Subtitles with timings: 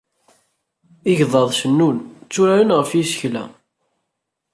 [1.11, 1.97] Igḍaḍ cennun,
[2.29, 3.43] tturaren ɣef yisekla.